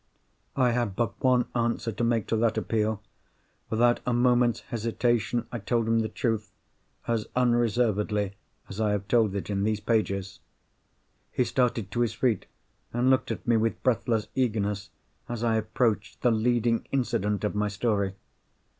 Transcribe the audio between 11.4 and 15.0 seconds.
started to his feet, and looked at me with breathless eagerness